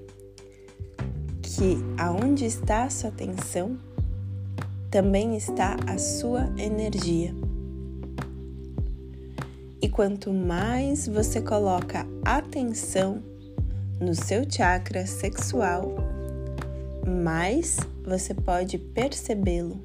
que 1.41 1.77
aonde 1.97 2.45
está 2.45 2.83
a 2.83 2.89
sua 2.89 3.09
atenção, 3.09 3.77
também 4.89 5.37
está 5.37 5.77
a 5.87 5.97
sua 5.97 6.51
energia. 6.57 7.33
E 9.81 9.89
quanto 9.89 10.31
mais 10.31 11.07
você 11.07 11.41
coloca 11.41 12.05
atenção 12.23 13.23
no 13.99 14.13
seu 14.13 14.43
chakra 14.47 15.07
sexual, 15.07 15.95
mais 17.07 17.77
você 18.05 18.31
pode 18.35 18.77
percebê-lo. 18.77 19.81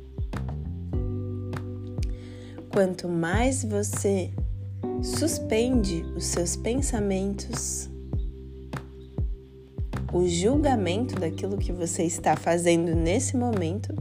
Quanto 2.70 3.08
mais 3.08 3.64
você 3.64 4.30
suspende 5.02 6.02
os 6.14 6.26
seus 6.26 6.56
pensamentos, 6.56 7.88
o 10.12 10.28
julgamento 10.28 11.18
daquilo 11.18 11.56
que 11.56 11.72
você 11.72 12.02
está 12.02 12.36
fazendo 12.36 12.94
nesse 12.94 13.34
momento, 13.34 13.94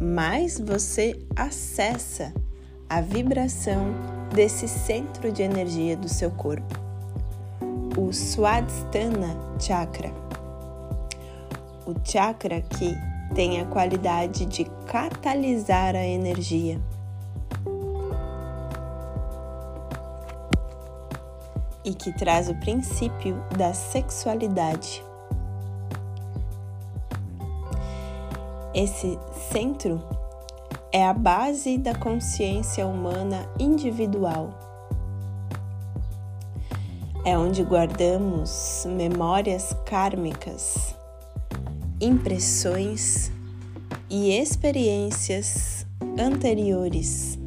mais 0.00 0.58
você 0.58 1.16
acessa 1.36 2.34
a 2.94 3.00
vibração 3.00 3.92
desse 4.32 4.68
centro 4.68 5.32
de 5.32 5.42
energia 5.42 5.96
do 5.96 6.08
seu 6.08 6.30
corpo 6.30 6.78
o 7.98 8.12
Swadhisthana 8.12 9.36
Chakra. 9.58 10.12
O 11.84 11.94
chakra 12.04 12.60
que 12.60 12.96
tem 13.34 13.60
a 13.60 13.64
qualidade 13.66 14.46
de 14.46 14.64
catalisar 14.86 15.96
a 15.96 16.04
energia. 16.04 16.80
E 21.84 21.92
que 21.94 22.12
traz 22.12 22.48
o 22.48 22.54
princípio 22.60 23.42
da 23.56 23.74
sexualidade. 23.74 25.04
Esse 28.72 29.18
centro 29.50 30.00
é 30.94 31.04
a 31.04 31.12
base 31.12 31.76
da 31.76 31.92
consciência 31.92 32.86
humana 32.86 33.50
individual 33.58 34.64
é 37.24 37.36
onde 37.36 37.64
guardamos 37.64 38.86
memórias 38.86 39.74
kármicas, 39.86 40.94
impressões 42.00 43.32
e 44.08 44.30
experiências 44.38 45.84
anteriores. 46.16 47.38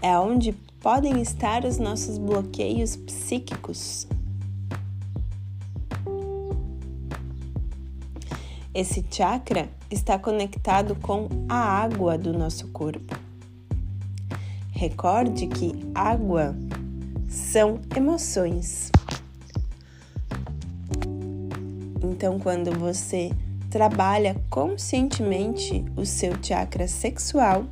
É 0.00 0.16
onde 0.16 0.52
podem 0.80 1.20
estar 1.20 1.64
os 1.64 1.76
nossos 1.76 2.18
bloqueios 2.18 2.94
psíquicos. 2.94 4.06
Esse 8.74 9.06
chakra 9.08 9.68
está 9.88 10.18
conectado 10.18 10.96
com 10.96 11.28
a 11.48 11.54
água 11.54 12.18
do 12.18 12.36
nosso 12.36 12.66
corpo. 12.72 13.16
Recorde 14.72 15.46
que 15.46 15.72
água 15.94 16.56
são 17.28 17.80
emoções. 17.96 18.90
Então, 22.02 22.40
quando 22.40 22.76
você 22.76 23.30
trabalha 23.70 24.34
conscientemente 24.50 25.84
o 25.96 26.04
seu 26.04 26.32
chakra 26.42 26.88
sexual, 26.88 27.66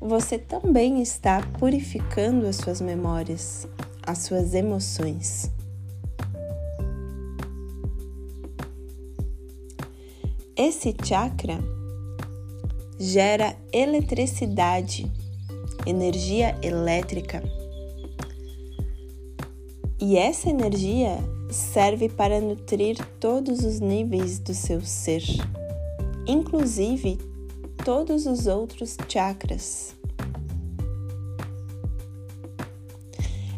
você 0.00 0.38
também 0.38 1.02
está 1.02 1.42
purificando 1.58 2.46
as 2.46 2.56
suas 2.56 2.80
memórias, 2.80 3.66
as 4.06 4.18
suas 4.18 4.54
emoções. 4.54 5.50
Esse 10.54 10.94
chakra 11.02 11.58
gera 12.98 13.56
eletricidade, 13.72 15.10
energia 15.86 16.54
elétrica 16.62 17.42
e 19.98 20.18
essa 20.18 20.50
energia 20.50 21.16
serve 21.50 22.10
para 22.10 22.38
nutrir 22.38 22.98
todos 23.18 23.64
os 23.64 23.80
níveis 23.80 24.38
do 24.38 24.52
seu 24.52 24.82
ser, 24.82 25.22
inclusive 26.26 27.18
todos 27.82 28.26
os 28.26 28.46
outros 28.46 28.98
chakras. 29.08 29.96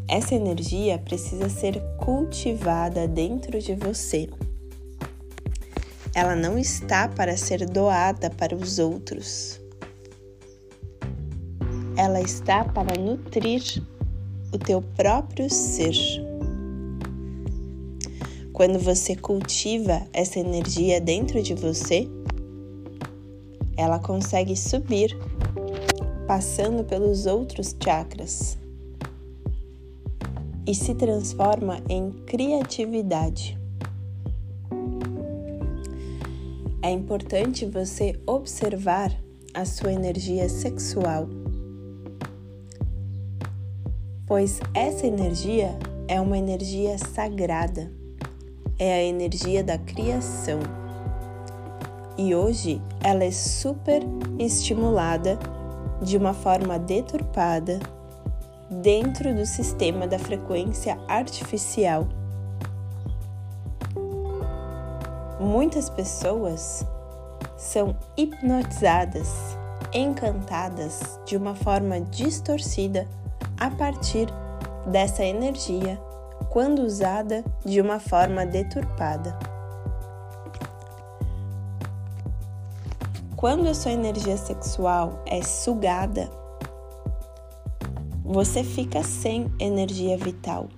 Essa 0.06 0.36
energia 0.36 0.96
precisa 0.96 1.48
ser 1.48 1.82
cultivada 1.98 3.08
dentro 3.08 3.58
de 3.58 3.74
você. 3.74 4.28
Ela 6.14 6.36
não 6.36 6.56
está 6.56 7.08
para 7.08 7.36
ser 7.36 7.66
doada 7.68 8.30
para 8.30 8.54
os 8.54 8.78
outros. 8.78 9.60
Ela 11.96 12.20
está 12.20 12.64
para 12.64 12.96
nutrir 12.96 13.82
o 14.52 14.58
teu 14.58 14.80
próprio 14.80 15.50
ser. 15.50 15.94
Quando 18.52 18.78
você 18.78 19.16
cultiva 19.16 20.02
essa 20.12 20.38
energia 20.38 21.00
dentro 21.00 21.42
de 21.42 21.54
você, 21.54 22.08
ela 23.76 23.98
consegue 23.98 24.56
subir, 24.56 25.18
passando 26.28 26.84
pelos 26.84 27.26
outros 27.26 27.74
chakras 27.82 28.56
e 30.64 30.72
se 30.72 30.94
transforma 30.94 31.82
em 31.88 32.12
criatividade. 32.26 33.63
É 36.84 36.90
importante 36.90 37.64
você 37.64 38.20
observar 38.26 39.10
a 39.54 39.64
sua 39.64 39.90
energia 39.90 40.50
sexual, 40.50 41.26
pois 44.26 44.60
essa 44.74 45.06
energia 45.06 45.78
é 46.06 46.20
uma 46.20 46.36
energia 46.36 46.98
sagrada 46.98 47.90
é 48.78 48.92
a 48.92 49.02
energia 49.02 49.62
da 49.62 49.78
criação. 49.78 50.58
E 52.16 52.34
hoje 52.34 52.80
ela 53.02 53.24
é 53.24 53.30
super 53.30 54.02
estimulada 54.38 55.38
de 56.02 56.16
uma 56.16 56.34
forma 56.34 56.78
deturpada 56.78 57.78
dentro 58.82 59.34
do 59.34 59.46
sistema 59.46 60.06
da 60.06 60.18
frequência 60.18 60.98
artificial. 61.08 62.06
Muitas 65.44 65.90
pessoas 65.90 66.86
são 67.54 67.94
hipnotizadas, 68.16 69.28
encantadas 69.92 71.20
de 71.26 71.36
uma 71.36 71.54
forma 71.54 72.00
distorcida 72.00 73.06
a 73.60 73.70
partir 73.70 74.26
dessa 74.86 75.22
energia 75.22 76.00
quando 76.48 76.78
usada 76.78 77.44
de 77.62 77.78
uma 77.78 78.00
forma 78.00 78.46
deturpada. 78.46 79.38
Quando 83.36 83.68
a 83.68 83.74
sua 83.74 83.92
energia 83.92 84.38
sexual 84.38 85.22
é 85.26 85.42
sugada, 85.42 86.30
você 88.24 88.64
fica 88.64 89.02
sem 89.02 89.52
energia 89.60 90.16
vital. 90.16 90.68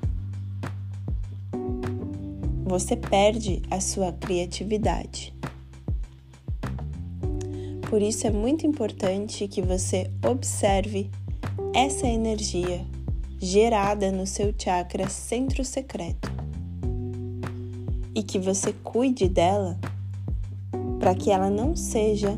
Você 2.69 2.97
perde 2.97 3.63
a 3.71 3.81
sua 3.81 4.13
criatividade. 4.13 5.33
Por 7.89 8.03
isso 8.03 8.27
é 8.27 8.31
muito 8.31 8.67
importante 8.67 9.47
que 9.47 9.63
você 9.63 10.11
observe 10.29 11.09
essa 11.73 12.09
energia 12.09 12.85
gerada 13.39 14.11
no 14.11 14.27
seu 14.27 14.53
chakra 14.59 15.09
centro 15.09 15.65
secreto 15.65 16.29
e 18.13 18.25
que 18.25 18.41
você 18.41 18.73
cuide 18.73 19.29
dela 19.29 19.79
para 20.99 21.15
que 21.15 21.31
ela 21.31 21.49
não 21.49 21.77
seja 21.77 22.37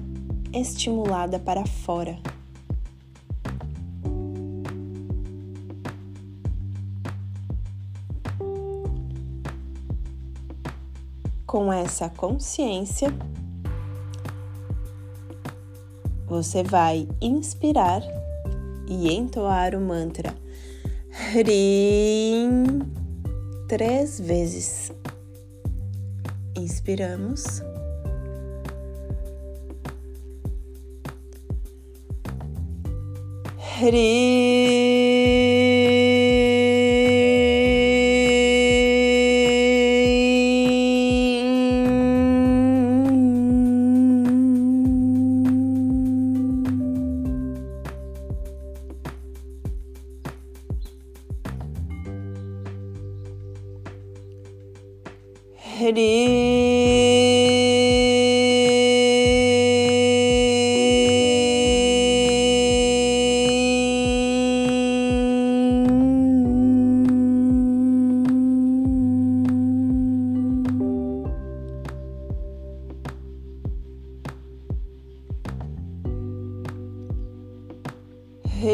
estimulada 0.53 1.39
para 1.39 1.65
fora. 1.65 2.19
Com 11.49 11.73
essa 11.73 12.11
consciência, 12.11 13.09
você 16.27 16.63
vai 16.63 17.09
inspirar 17.23 18.03
e 18.87 19.11
entoar 19.15 19.75
o 19.75 19.81
mantra 19.81 20.37
Hrim 21.35 22.81
três 23.67 24.21
vezes. 24.21 24.93
Inspiramos. 26.55 27.63
Hrim. 33.81 34.98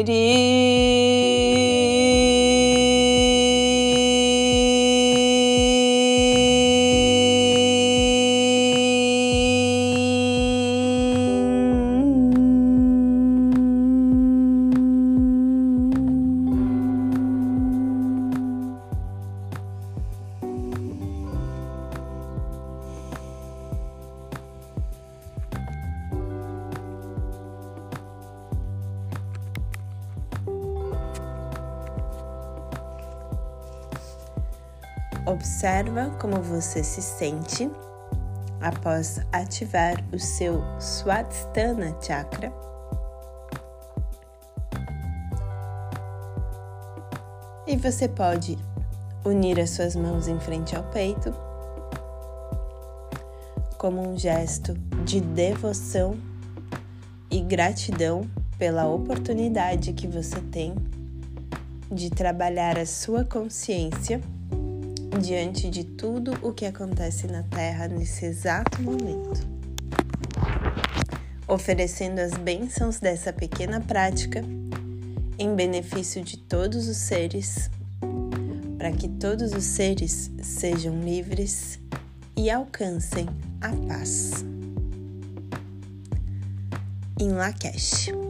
Observa 0.05 0.44
como 36.25 36.41
você 36.41 36.83
se 36.83 37.03
sente 37.03 37.69
após 38.59 39.19
ativar 39.31 40.03
o 40.11 40.17
seu 40.17 40.59
Swadhisthana 40.79 41.95
Chakra. 42.01 42.51
E 47.67 47.77
você 47.77 48.07
pode 48.07 48.57
unir 49.23 49.59
as 49.59 49.69
suas 49.69 49.95
mãos 49.95 50.27
em 50.27 50.39
frente 50.39 50.75
ao 50.75 50.81
peito, 50.85 51.31
como 53.77 54.01
um 54.01 54.17
gesto 54.17 54.73
de 55.03 55.21
devoção 55.21 56.17
e 57.29 57.39
gratidão 57.39 58.27
pela 58.57 58.87
oportunidade 58.87 59.93
que 59.93 60.07
você 60.07 60.41
tem 60.41 60.73
de 61.91 62.09
trabalhar 62.09 62.79
a 62.79 62.85
sua 62.87 63.23
consciência 63.23 64.19
diante 65.19 65.69
de 65.69 65.83
tudo 65.83 66.33
o 66.41 66.51
que 66.53 66.65
acontece 66.65 67.27
na 67.27 67.43
Terra 67.43 67.87
nesse 67.87 68.25
exato 68.25 68.81
momento. 68.81 69.47
Oferecendo 71.47 72.19
as 72.19 72.33
bênçãos 72.33 72.99
dessa 72.99 73.31
pequena 73.31 73.79
prática 73.79 74.43
em 75.37 75.55
benefício 75.55 76.23
de 76.23 76.37
todos 76.37 76.87
os 76.87 76.97
seres, 76.97 77.69
para 78.77 78.91
que 78.91 79.07
todos 79.07 79.53
os 79.53 79.63
seres 79.63 80.31
sejam 80.41 80.99
livres 81.01 81.79
e 82.35 82.49
alcancem 82.49 83.27
a 83.61 83.69
paz. 83.87 84.43
Em 87.19 87.29
Lakesh. 87.29 88.24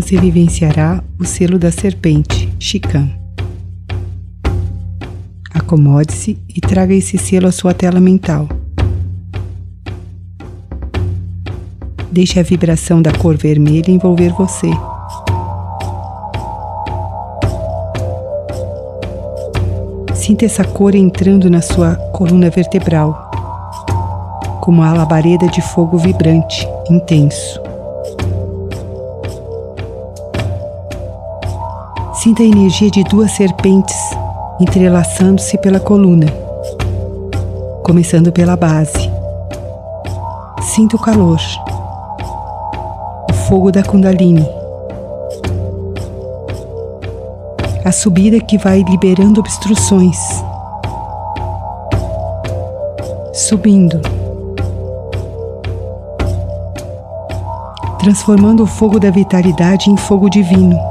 Você 0.00 0.16
vivenciará 0.16 1.04
o 1.18 1.26
selo 1.26 1.58
da 1.58 1.70
serpente, 1.70 2.48
Chican. 2.58 3.10
Acomode-se 5.52 6.38
e 6.48 6.60
traga 6.60 6.94
esse 6.94 7.18
selo 7.18 7.48
à 7.48 7.52
sua 7.52 7.74
tela 7.74 8.00
mental. 8.00 8.48
Deixe 12.10 12.40
a 12.40 12.42
vibração 12.42 13.02
da 13.02 13.12
cor 13.12 13.36
vermelha 13.36 13.90
envolver 13.90 14.32
você. 14.32 14.70
Sinta 20.14 20.46
essa 20.46 20.64
cor 20.64 20.94
entrando 20.94 21.50
na 21.50 21.60
sua 21.60 21.94
coluna 22.12 22.48
vertebral, 22.48 23.30
como 24.62 24.80
uma 24.80 24.94
labareda 24.94 25.46
de 25.48 25.60
fogo 25.60 25.98
vibrante, 25.98 26.66
intenso. 26.88 27.69
Sinta 32.30 32.44
a 32.44 32.46
energia 32.46 32.88
de 32.88 33.02
duas 33.02 33.32
serpentes 33.32 33.96
entrelaçando-se 34.60 35.58
pela 35.58 35.80
coluna, 35.80 36.28
começando 37.82 38.30
pela 38.30 38.54
base. 38.54 39.10
Sinta 40.62 40.94
o 40.94 40.98
calor, 41.00 41.40
o 43.28 43.34
fogo 43.48 43.72
da 43.72 43.82
Kundalini, 43.82 44.46
a 47.84 47.90
subida 47.90 48.38
que 48.38 48.56
vai 48.58 48.84
liberando 48.84 49.40
obstruções. 49.40 50.16
subindo, 53.32 54.00
transformando 57.98 58.62
o 58.62 58.66
fogo 58.68 59.00
da 59.00 59.10
vitalidade 59.10 59.90
em 59.90 59.96
fogo 59.96 60.30
divino. 60.30 60.89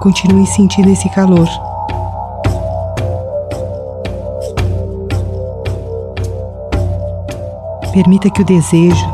Continue 0.00 0.46
sentindo 0.46 0.90
esse 0.90 1.08
calor. 1.10 1.48
Permita 7.92 8.30
que 8.30 8.42
o 8.42 8.44
desejo, 8.44 9.06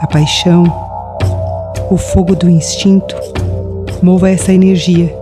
a 0.00 0.06
paixão, 0.06 0.64
o 1.90 1.96
fogo 1.96 2.36
do 2.36 2.48
instinto 2.48 3.16
mova 4.02 4.28
essa 4.28 4.52
energia. 4.52 5.14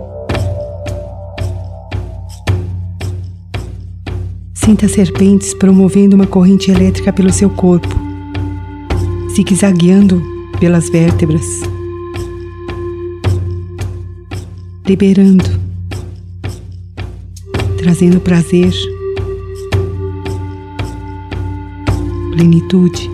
Sinta 4.53 4.89
serpentes 4.89 5.53
promovendo 5.53 6.15
uma 6.15 6.27
corrente 6.27 6.69
elétrica 6.69 7.13
pelo 7.13 7.31
seu 7.31 7.49
corpo, 7.49 7.95
zigue-zagueando 9.33 10.21
pelas 10.59 10.89
vértebras, 10.89 11.45
liberando, 14.91 15.45
trazendo 17.77 18.19
prazer, 18.19 18.73
plenitude, 22.33 23.09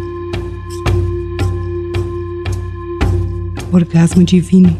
orgasmo 3.71 4.23
divino. 4.23 4.75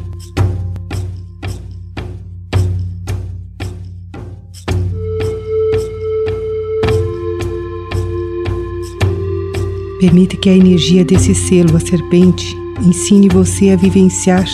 Permite 10.00 10.36
que 10.38 10.50
a 10.50 10.56
energia 10.56 11.06
desse 11.06 11.36
selo, 11.36 11.78
a 11.78 11.80
serpente, 11.80 12.58
ensine 12.84 13.30
você 13.30 13.70
a 13.70 13.76
vivenciar, 13.76 14.48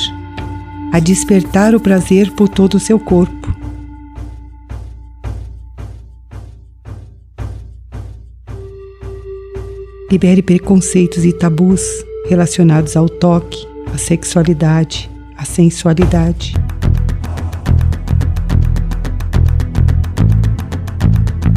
a 0.93 0.99
despertar 0.99 1.73
o 1.73 1.79
prazer 1.79 2.32
por 2.34 2.47
todo 2.47 2.75
o 2.75 2.79
seu 2.79 2.99
corpo. 2.99 3.51
Libere 10.12 10.43
preconceitos 10.43 11.25
e 11.25 11.34
tabus 11.34 11.82
relacionados 12.29 12.95
ao 12.95 13.10
toque, 13.10 13.67
à 13.91 13.97
sexualidade, 13.97 15.10
à 15.36 15.43
sensualidade. 15.43 16.53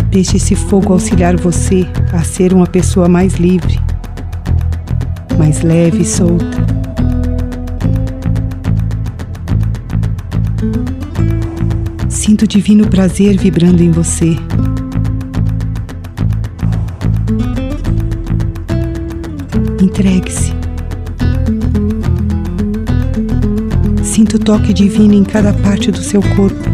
Deixe 0.09 0.39
esse 0.39 0.57
fogo 0.57 0.95
auxiliar 0.95 1.37
você 1.37 1.87
a 2.11 2.25
ser 2.25 2.55
uma 2.55 2.67
pessoa 2.67 3.07
mais 3.07 3.35
livre, 3.35 3.79
mais 5.37 5.61
leve 5.61 6.01
e 6.01 6.07
solta. 6.07 6.76
Sinta 12.27 12.45
o 12.45 12.49
divino 12.49 12.89
prazer 12.89 13.39
vibrando 13.39 13.85
em 13.85 13.93
você. 13.93 14.37
Entregue-se. 19.81 20.53
Sinta 24.03 24.39
o 24.39 24.41
toque 24.41 24.73
divino 24.73 25.15
em 25.15 25.23
cada 25.23 25.53
parte 25.55 25.93
do 25.93 25.99
seu 25.99 26.21
corpo. 26.21 26.69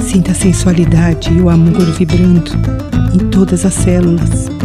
Sinta 0.00 0.30
a 0.30 0.34
sensualidade 0.34 1.30
e 1.34 1.38
o 1.42 1.50
amor 1.50 1.84
vibrando 1.92 2.50
em 3.12 3.28
todas 3.28 3.66
as 3.66 3.74
células. 3.74 4.55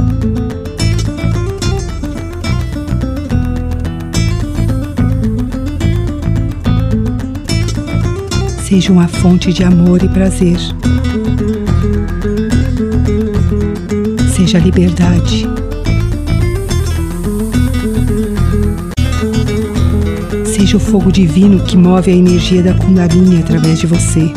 Seja 8.71 8.93
uma 8.93 9.05
fonte 9.05 9.51
de 9.51 9.65
amor 9.65 10.01
e 10.01 10.07
prazer. 10.07 10.55
Seja 14.33 14.59
a 14.59 14.61
liberdade. 14.61 15.45
Seja 20.45 20.77
o 20.77 20.79
fogo 20.79 21.11
divino 21.11 21.61
que 21.65 21.75
move 21.75 22.09
a 22.11 22.15
energia 22.15 22.63
da 22.63 22.73
Kundalini 22.73 23.39
através 23.39 23.77
de 23.77 23.87
você. 23.87 24.31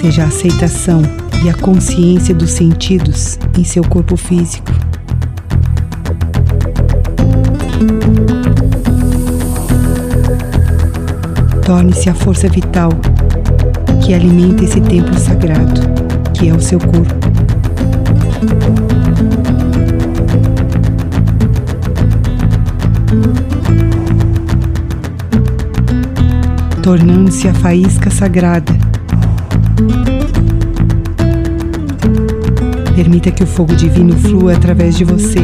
seja 0.00 0.22
a 0.22 0.26
aceitação 0.28 1.02
e 1.44 1.48
a 1.48 1.54
consciência 1.54 2.34
dos 2.34 2.50
sentidos 2.50 3.38
em 3.56 3.64
seu 3.64 3.84
corpo 3.84 4.16
físico. 4.16 4.72
Torne-se 11.64 12.08
a 12.08 12.14
força 12.14 12.48
vital 12.48 12.90
que 14.04 14.14
alimenta 14.14 14.64
esse 14.64 14.80
templo 14.80 15.18
sagrado, 15.18 15.80
que 16.32 16.48
é 16.48 16.54
o 16.54 16.60
seu 16.60 16.78
corpo. 16.78 17.14
Tornando-se 26.82 27.46
a 27.48 27.54
faísca 27.54 28.10
sagrada 28.10 28.87
Permita 32.98 33.30
que 33.30 33.44
o 33.44 33.46
fogo 33.46 33.76
divino 33.76 34.18
flua 34.18 34.54
através 34.54 34.96
de 34.96 35.04
você. 35.04 35.38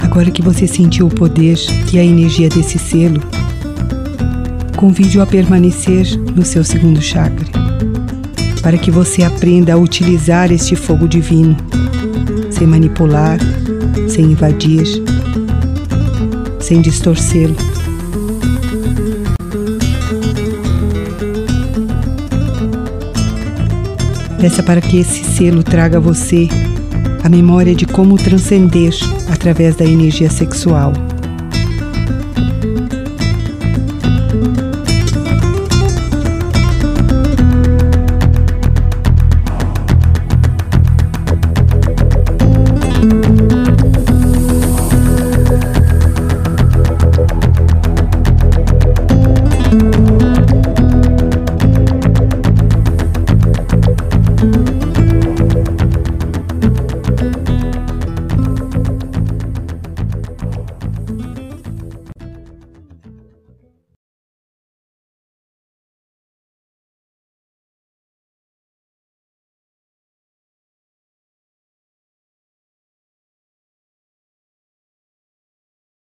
Agora 0.00 0.30
que 0.30 0.40
você 0.40 0.68
sentiu 0.68 1.08
o 1.08 1.10
poder 1.10 1.58
e 1.92 1.98
a 1.98 2.04
energia 2.04 2.48
desse 2.48 2.78
selo, 2.78 3.20
convide-o 4.76 5.20
a 5.20 5.26
permanecer 5.26 6.16
no 6.36 6.44
seu 6.44 6.62
segundo 6.62 7.02
chakra, 7.02 7.48
para 8.62 8.78
que 8.78 8.88
você 8.88 9.24
aprenda 9.24 9.74
a 9.74 9.76
utilizar 9.76 10.52
este 10.52 10.76
fogo 10.76 11.08
divino, 11.08 11.56
sem 12.62 12.66
manipular, 12.68 13.40
sem 14.08 14.26
invadir, 14.26 14.86
sem 16.60 16.80
distorcê-lo. 16.80 17.56
Peça 24.40 24.62
para 24.62 24.80
que 24.80 25.00
esse 25.00 25.24
selo 25.24 25.64
traga 25.64 25.96
a 25.96 26.00
você 26.00 26.48
a 27.24 27.28
memória 27.28 27.74
de 27.74 27.84
como 27.84 28.16
transcender 28.16 28.94
através 29.28 29.74
da 29.74 29.84
energia 29.84 30.30
sexual. 30.30 30.92